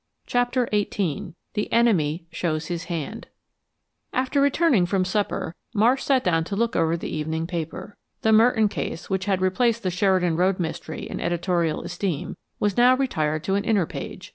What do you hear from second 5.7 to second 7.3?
Marsh sat down to look over the